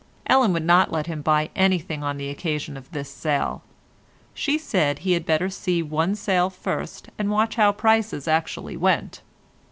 Ellen 0.25 0.51
would 0.53 0.65
not 0.65 0.91
let 0.91 1.05
him 1.05 1.21
buy 1.21 1.51
anything 1.55 2.01
on 2.03 2.17
the 2.17 2.29
occasion 2.31 2.75
of 2.75 2.89
this 2.89 3.07
sale; 3.07 3.61
she 4.33 4.57
said 4.57 4.97
he 5.05 5.11
had 5.13 5.27
better 5.27 5.47
see 5.47 5.83
one 5.83 6.15
sale 6.15 6.49
first 6.49 7.09
and 7.19 7.29
watch 7.29 7.53
how 7.53 7.71
prices 7.71 8.27
actually 8.27 8.75
went. 8.75 9.21